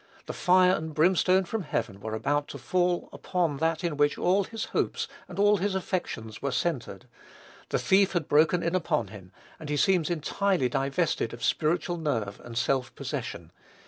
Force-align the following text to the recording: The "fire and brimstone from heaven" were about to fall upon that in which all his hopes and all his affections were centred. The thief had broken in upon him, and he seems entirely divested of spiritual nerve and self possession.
The 0.25 0.33
"fire 0.33 0.71
and 0.71 0.95
brimstone 0.95 1.45
from 1.45 1.61
heaven" 1.61 1.99
were 1.99 2.15
about 2.15 2.47
to 2.47 2.57
fall 2.57 3.07
upon 3.13 3.57
that 3.57 3.83
in 3.83 3.97
which 3.97 4.17
all 4.17 4.45
his 4.45 4.65
hopes 4.73 5.07
and 5.27 5.37
all 5.37 5.57
his 5.57 5.75
affections 5.75 6.41
were 6.41 6.51
centred. 6.51 7.05
The 7.69 7.77
thief 7.77 8.13
had 8.13 8.27
broken 8.27 8.63
in 8.63 8.73
upon 8.73 9.09
him, 9.09 9.31
and 9.59 9.69
he 9.69 9.77
seems 9.77 10.09
entirely 10.09 10.69
divested 10.69 11.33
of 11.35 11.43
spiritual 11.43 11.97
nerve 11.97 12.41
and 12.43 12.57
self 12.57 12.95
possession. 12.95 13.51